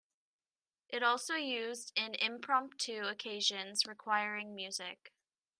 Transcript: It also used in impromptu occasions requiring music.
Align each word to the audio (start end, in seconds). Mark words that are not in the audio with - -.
It 0.89 1.03
also 1.03 1.35
used 1.35 1.91
in 1.95 2.15
impromptu 2.15 3.03
occasions 3.03 3.85
requiring 3.85 4.55
music. 4.55 5.13